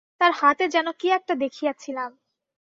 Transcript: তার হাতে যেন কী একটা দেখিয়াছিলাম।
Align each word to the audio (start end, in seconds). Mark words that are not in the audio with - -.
তার 0.21 0.31
হাতে 0.31 0.65
যেন 0.67 0.87
কী 0.99 1.07
একটা 1.09 1.33
দেখিয়াছিলাম। 1.35 2.11